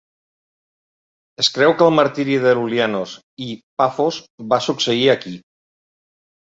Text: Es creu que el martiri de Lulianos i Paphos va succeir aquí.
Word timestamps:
Es 1.43 1.49
creu 1.57 1.75
que 1.81 1.85
el 1.89 1.93
martiri 1.99 2.39
de 2.47 2.55
Lulianos 2.61 3.15
i 3.51 3.53
Paphos 3.83 4.21
va 4.57 4.63
succeir 4.71 5.09
aquí. 5.19 5.39